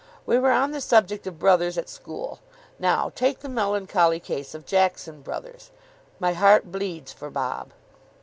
We 0.25 0.39
were 0.39 0.49
on 0.49 0.71
the 0.71 0.81
subject 0.81 1.27
of 1.27 1.37
brothers 1.37 1.77
at 1.77 1.87
school. 1.87 2.39
Now, 2.79 3.11
take 3.13 3.41
the 3.41 3.47
melancholy 3.49 4.19
case 4.19 4.55
of 4.55 4.65
Jackson 4.65 5.21
Brothers. 5.21 5.69
My 6.19 6.33
heart 6.33 6.71
bleeds 6.71 7.13
for 7.13 7.29
Bob." 7.29 7.71